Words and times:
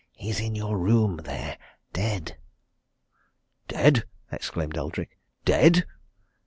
"He's 0.15 0.39
in 0.39 0.55
your 0.55 0.79
room 0.79 1.17
there 1.17 1.59
dead!" 1.93 2.35
"Dead?" 3.67 4.05
exclaimed 4.31 4.75
Eldrick. 4.75 5.15
"Dead!" 5.45 5.85